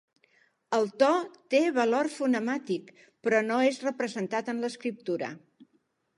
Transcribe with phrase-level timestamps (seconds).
[0.77, 1.09] El to
[1.55, 2.91] té valor fonemàtic,
[3.27, 5.33] però no és representat en l'escriptura.